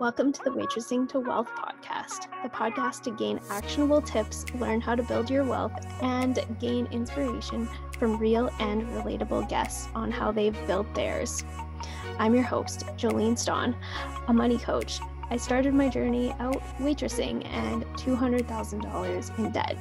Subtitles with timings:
[0.00, 4.94] Welcome to the Waitressing to Wealth podcast, the podcast to gain actionable tips, learn how
[4.94, 10.56] to build your wealth, and gain inspiration from real and relatable guests on how they've
[10.66, 11.44] built theirs.
[12.18, 13.76] I'm your host, Jolene Stawn,
[14.28, 15.00] a money coach.
[15.28, 19.76] I started my journey out waitressing and $200,000 in debt.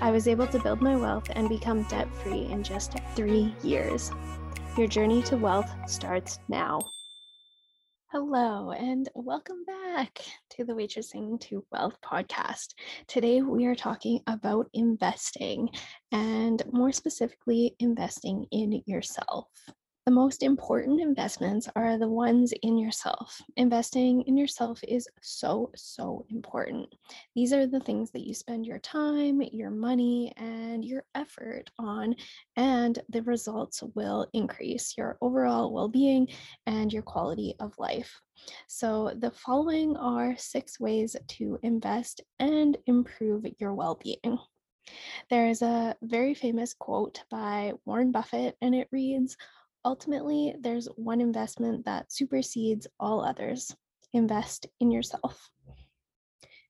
[0.00, 4.10] I was able to build my wealth and become debt free in just three years.
[4.78, 6.93] Your journey to wealth starts now.
[8.16, 10.20] Hello, and welcome back
[10.50, 12.74] to the Waitressing to Wealth podcast.
[13.08, 15.68] Today, we are talking about investing
[16.12, 19.48] and more specifically, investing in yourself.
[20.06, 23.40] The most important investments are the ones in yourself.
[23.56, 26.94] Investing in yourself is so, so important.
[27.34, 32.16] These are the things that you spend your time, your money, and your effort on,
[32.54, 36.28] and the results will increase your overall well being
[36.66, 38.20] and your quality of life.
[38.66, 44.38] So, the following are six ways to invest and improve your well being.
[45.30, 49.38] There is a very famous quote by Warren Buffett, and it reads,
[49.84, 53.74] ultimately, there's one investment that supersedes all others
[54.12, 55.50] invest in yourself.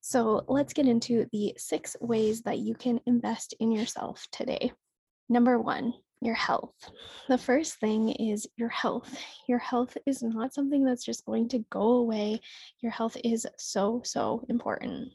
[0.00, 4.72] So let's get into the six ways that you can invest in yourself today.
[5.28, 6.74] Number one, your health.
[7.28, 9.18] The first thing is your health.
[9.48, 12.40] Your health is not something that's just going to go away.
[12.80, 15.12] Your health is so, so important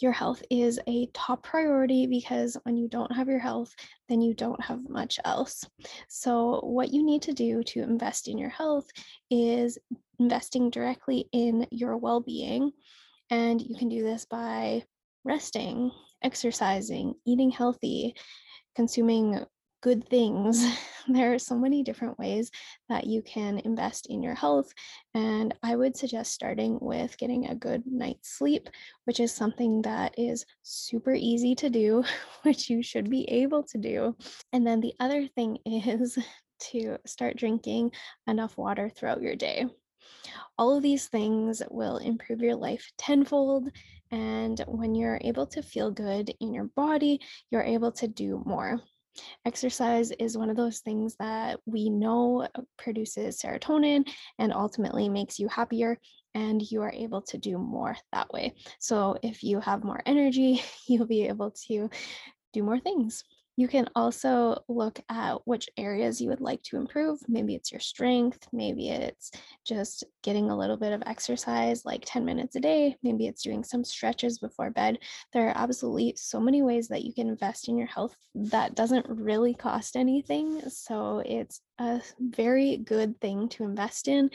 [0.00, 3.74] your health is a top priority because when you don't have your health,
[4.08, 5.64] then you don't have much else.
[6.08, 8.86] So, what you need to do to invest in your health
[9.30, 9.78] is
[10.18, 12.72] investing directly in your well being.
[13.30, 14.84] And you can do this by
[15.24, 15.90] resting,
[16.22, 18.14] exercising, eating healthy,
[18.74, 19.44] consuming
[19.82, 20.64] good things.
[21.08, 22.50] There are so many different ways
[22.88, 24.72] that you can invest in your health.
[25.14, 28.68] And I would suggest starting with getting a good night's sleep,
[29.04, 32.04] which is something that is super easy to do,
[32.42, 34.16] which you should be able to do.
[34.52, 36.18] And then the other thing is
[36.70, 37.92] to start drinking
[38.26, 39.66] enough water throughout your day.
[40.58, 43.70] All of these things will improve your life tenfold.
[44.10, 47.20] And when you're able to feel good in your body,
[47.50, 48.80] you're able to do more.
[49.44, 54.06] Exercise is one of those things that we know uh, produces serotonin
[54.38, 55.98] and ultimately makes you happier,
[56.34, 58.54] and you are able to do more that way.
[58.78, 61.88] So, if you have more energy, you'll be able to
[62.52, 63.24] do more things.
[63.60, 67.20] You can also look at which areas you would like to improve.
[67.28, 69.30] Maybe it's your strength, maybe it's
[69.66, 73.62] just getting a little bit of exercise, like 10 minutes a day, maybe it's doing
[73.62, 74.98] some stretches before bed.
[75.34, 79.04] There are absolutely so many ways that you can invest in your health that doesn't
[79.10, 80.62] really cost anything.
[80.70, 84.30] So it's a very good thing to invest in.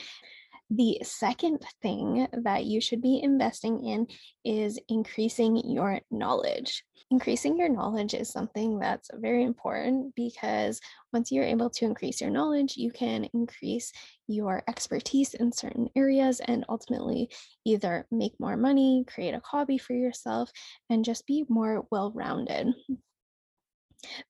[0.71, 4.07] The second thing that you should be investing in
[4.43, 6.83] is increasing your knowledge.
[7.11, 10.81] Increasing your knowledge is something that's very important because
[11.13, 13.91] once you're able to increase your knowledge, you can increase
[14.27, 17.29] your expertise in certain areas and ultimately
[17.63, 20.49] either make more money, create a hobby for yourself,
[20.89, 22.73] and just be more well rounded.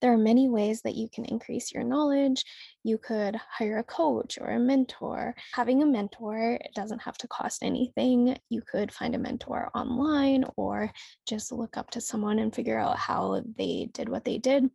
[0.00, 2.44] There are many ways that you can increase your knowledge.
[2.84, 5.34] You could hire a coach or a mentor.
[5.52, 8.36] Having a mentor doesn't have to cost anything.
[8.48, 10.90] You could find a mentor online or
[11.26, 14.70] just look up to someone and figure out how they did what they did.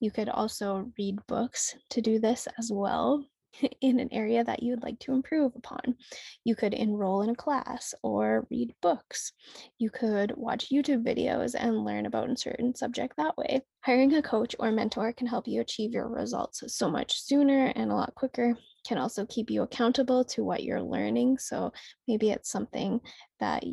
[0.00, 3.24] You could also read books to do this as well.
[3.80, 5.96] in an area that you would like to improve upon.
[6.44, 9.32] You could enroll in a class or read books.
[9.78, 13.62] You could watch YouTube videos and learn about a certain subject that way.
[13.82, 17.90] Hiring a coach or mentor can help you achieve your results so much sooner and
[17.90, 18.56] a lot quicker.
[18.86, 21.38] Can also keep you accountable to what you're learning.
[21.38, 21.72] So
[22.06, 23.00] maybe it's something
[23.40, 23.64] that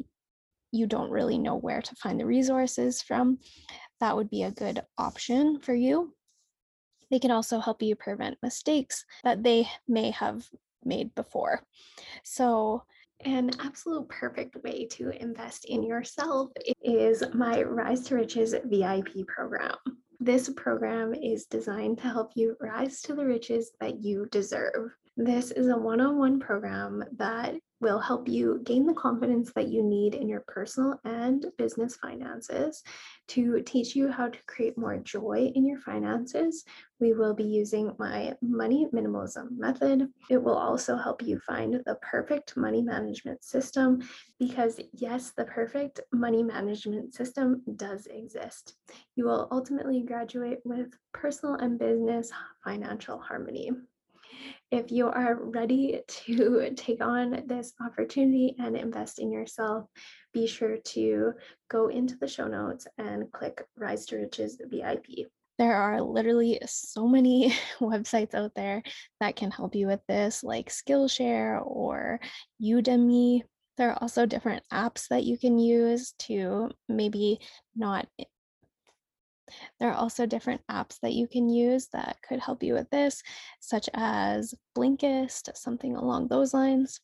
[0.72, 3.38] you don't really know where to find the resources from.
[4.00, 6.14] That would be a good option for you.
[7.14, 10.50] They can also help you prevent mistakes that they may have
[10.84, 11.62] made before.
[12.24, 12.86] So,
[13.24, 16.50] an absolute perfect way to invest in yourself
[16.82, 19.76] is my Rise to Riches VIP program.
[20.20, 24.96] This program is designed to help you rise to the riches that you deserve.
[25.16, 29.68] This is a one on one program that will help you gain the confidence that
[29.68, 32.82] you need in your personal and business finances
[33.28, 36.64] to teach you how to create more joy in your finances.
[37.00, 40.08] We will be using my money minimalism method.
[40.30, 44.02] It will also help you find the perfect money management system
[44.40, 48.76] because, yes, the perfect money management system does exist.
[49.16, 52.32] You will ultimately graduate with personal and business
[52.64, 53.72] financial harmony.
[54.72, 59.86] If you are ready to take on this opportunity and invest in yourself,
[60.34, 61.34] be sure to
[61.70, 65.28] go into the show notes and click Rise to Riches VIP.
[65.60, 68.82] There are literally so many websites out there
[69.20, 72.20] that can help you with this, like Skillshare or
[72.62, 73.42] Udemy.
[73.78, 77.40] There are also different apps that you can use to maybe
[77.76, 78.08] not
[79.80, 83.22] there are also different apps that you can use that could help you with this,
[83.60, 87.00] such as Blinkist, something along those lines.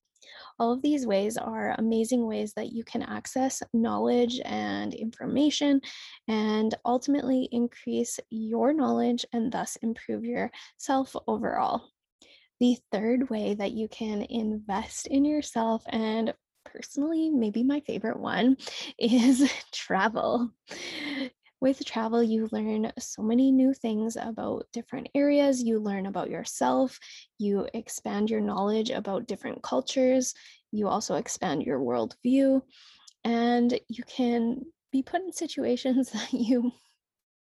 [0.60, 5.82] All of these ways are amazing ways that you can access knowledge and information
[6.28, 11.84] and ultimately increase your knowledge and thus improve yourself overall.
[12.60, 16.34] The third way that you can invest in yourself and
[16.66, 18.58] personally, maybe my favorite one
[19.00, 20.52] is travel
[21.62, 25.62] with travel, you learn so many new things about different areas.
[25.62, 27.00] You learn about yourself.
[27.38, 30.34] You expand your knowledge about different cultures.
[30.72, 32.62] You also expand your worldview.
[33.26, 34.62] And you can
[34.92, 36.72] be put in situations that you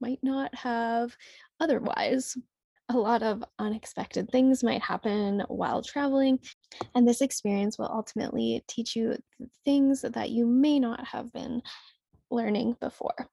[0.02, 1.16] might not have
[1.60, 2.38] otherwise.
[2.90, 6.40] A lot of unexpected things might happen while traveling,
[6.94, 9.16] and this experience will ultimately teach you
[9.64, 11.62] things that you may not have been
[12.30, 13.30] learning before.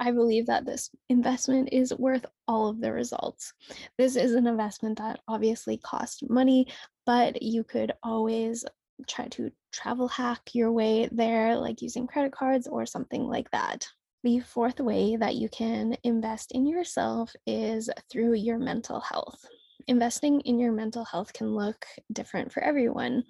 [0.00, 3.52] I believe that this investment is worth all of the results.
[3.98, 6.68] This is an investment that obviously costs money,
[7.04, 8.64] but you could always
[9.06, 13.86] try to travel hack your way there, like using credit cards or something like that.
[14.24, 19.44] The fourth way that you can invest in yourself is through your mental health.
[19.86, 23.24] Investing in your mental health can look different for everyone.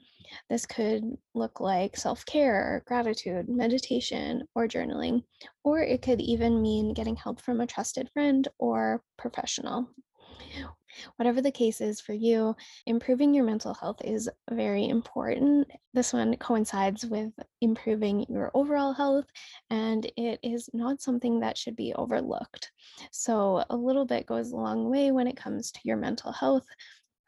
[0.49, 5.25] This could look like self care, gratitude, meditation, or journaling,
[5.65, 9.89] or it could even mean getting help from a trusted friend or professional.
[11.17, 12.57] Whatever the case is for you,
[12.87, 15.71] improving your mental health is very important.
[15.95, 19.27] This one coincides with improving your overall health,
[19.71, 22.73] and it is not something that should be overlooked.
[23.13, 26.67] So, a little bit goes a long way when it comes to your mental health.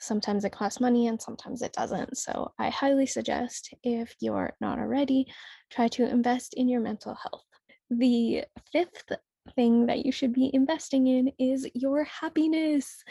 [0.03, 2.19] Sometimes it costs money and sometimes it doesn't.
[2.19, 5.27] So I highly suggest if you're not already,
[5.71, 7.45] try to invest in your mental health.
[7.91, 9.13] The fifth
[9.55, 13.03] thing that you should be investing in is your happiness.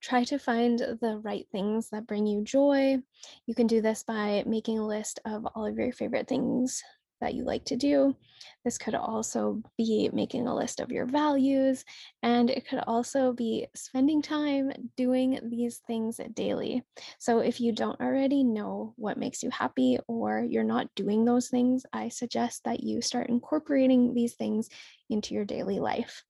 [0.00, 2.98] Try to find the right things that bring you joy.
[3.46, 6.82] You can do this by making a list of all of your favorite things
[7.22, 8.14] that you like to do.
[8.64, 11.84] This could also be making a list of your values,
[12.22, 16.82] and it could also be spending time doing these things daily.
[17.18, 21.48] So, if you don't already know what makes you happy or you're not doing those
[21.48, 24.68] things, I suggest that you start incorporating these things
[25.08, 26.24] into your daily life.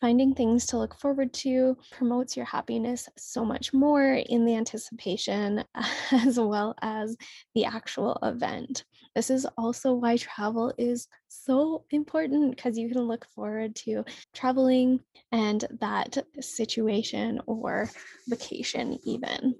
[0.00, 5.64] Finding things to look forward to promotes your happiness so much more in the anticipation
[6.12, 7.16] as well as
[7.54, 8.84] the actual event.
[9.18, 15.00] This is also why travel is so important because you can look forward to traveling
[15.32, 17.90] and that situation or
[18.28, 19.56] vacation, even.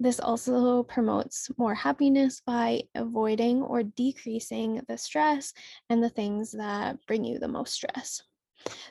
[0.00, 5.52] This also promotes more happiness by avoiding or decreasing the stress
[5.90, 8.22] and the things that bring you the most stress.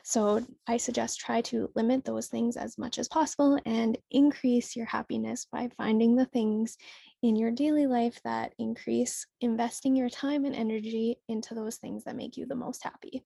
[0.04, 4.86] So I suggest try to limit those things as much as possible and increase your
[4.86, 6.76] happiness by finding the things
[7.24, 12.14] in your daily life that increase investing your time and energy into those things that
[12.14, 13.24] make you the most happy.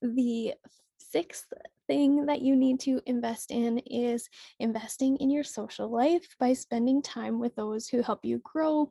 [0.00, 0.54] The
[0.96, 1.52] sixth
[1.86, 7.02] thing that you need to invest in is investing in your social life by spending
[7.02, 8.90] time with those who help you grow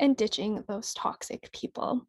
[0.00, 2.08] and ditching those toxic people.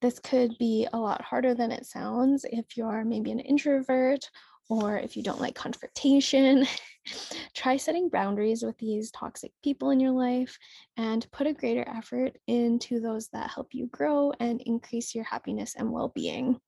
[0.00, 4.30] This could be a lot harder than it sounds if you're maybe an introvert
[4.70, 6.66] or if you don't like confrontation.
[7.54, 10.56] Try setting boundaries with these toxic people in your life
[10.96, 15.74] and put a greater effort into those that help you grow and increase your happiness
[15.76, 16.60] and well being.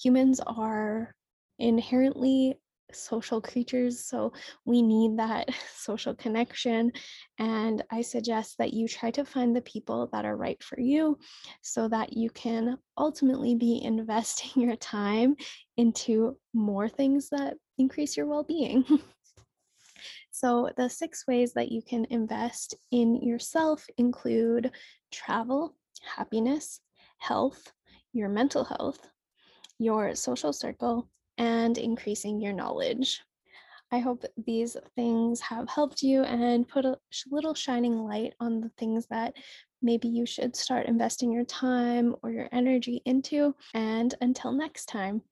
[0.00, 1.14] Humans are
[1.58, 2.60] inherently
[2.92, 4.32] social creatures, so
[4.64, 6.92] we need that social connection.
[7.38, 11.18] And I suggest that you try to find the people that are right for you
[11.62, 15.36] so that you can ultimately be investing your time
[15.76, 18.84] into more things that increase your well being.
[20.30, 24.70] so, the six ways that you can invest in yourself include
[25.12, 25.74] travel,
[26.16, 26.80] happiness,
[27.18, 27.72] health,
[28.12, 28.98] your mental health,
[29.78, 33.22] your social circle, and increasing your knowledge.
[33.90, 36.98] I hope these things have helped you and put a
[37.30, 39.34] little shining light on the things that
[39.80, 43.54] maybe you should start investing your time or your energy into.
[43.72, 45.22] And until next time,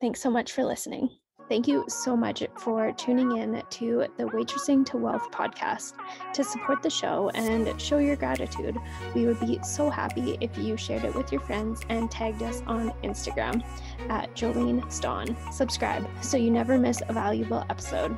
[0.00, 1.08] thanks so much for listening.
[1.48, 5.94] Thank you so much for tuning in to the Waitressing to Wealth podcast.
[6.32, 8.78] To support the show and show your gratitude,
[9.14, 12.62] we would be so happy if you shared it with your friends and tagged us
[12.66, 13.62] on Instagram
[14.08, 15.36] at Jolene Stawn.
[15.52, 18.16] Subscribe so you never miss a valuable episode.